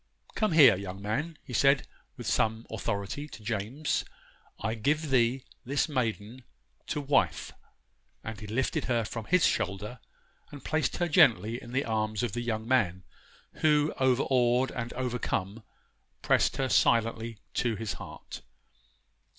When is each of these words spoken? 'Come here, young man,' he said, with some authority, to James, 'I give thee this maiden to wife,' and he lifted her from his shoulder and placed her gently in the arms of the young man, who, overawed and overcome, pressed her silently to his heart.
'Come 0.33 0.53
here, 0.53 0.75
young 0.75 0.99
man,' 0.99 1.37
he 1.43 1.53
said, 1.53 1.85
with 2.17 2.25
some 2.25 2.65
authority, 2.71 3.27
to 3.27 3.43
James, 3.43 4.03
'I 4.61 4.73
give 4.73 5.11
thee 5.11 5.43
this 5.63 5.87
maiden 5.87 6.43
to 6.87 6.99
wife,' 6.99 7.51
and 8.23 8.39
he 8.39 8.47
lifted 8.47 8.85
her 8.85 9.05
from 9.05 9.25
his 9.25 9.45
shoulder 9.45 9.99
and 10.51 10.65
placed 10.65 10.97
her 10.97 11.07
gently 11.07 11.61
in 11.61 11.71
the 11.71 11.85
arms 11.85 12.23
of 12.23 12.31
the 12.31 12.41
young 12.41 12.67
man, 12.67 13.03
who, 13.57 13.93
overawed 13.99 14.71
and 14.71 14.91
overcome, 14.93 15.61
pressed 16.23 16.57
her 16.57 16.67
silently 16.67 17.37
to 17.53 17.75
his 17.75 17.93
heart. 18.01 18.41